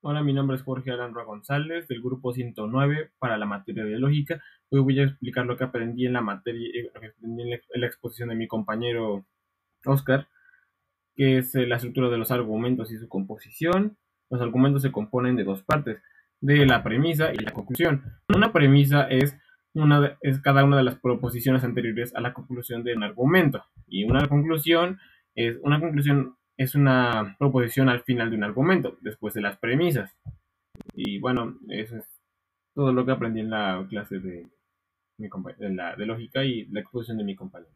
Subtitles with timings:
[0.00, 4.40] Hola, mi nombre es Jorge Alandra González del grupo 109 para la materia de lógica.
[4.70, 7.80] Hoy voy a explicar lo que aprendí en la materia, eh, lo que aprendí en
[7.80, 9.26] la exposición de mi compañero
[9.84, 10.28] Oscar,
[11.16, 13.96] que es eh, la estructura de los argumentos y su composición.
[14.30, 16.00] Los argumentos se componen de dos partes,
[16.40, 18.04] de la premisa y la conclusión.
[18.32, 19.36] Una premisa es,
[19.74, 24.04] una, es cada una de las proposiciones anteriores a la conclusión de un argumento y
[24.04, 25.00] una conclusión
[25.34, 30.14] es una conclusión es una proposición al final de un argumento, después de las premisas.
[30.92, 32.04] Y bueno, eso es
[32.74, 34.48] todo lo que aprendí en la clase de,
[35.18, 37.72] mi de, la, de lógica y la exposición de mi compañero.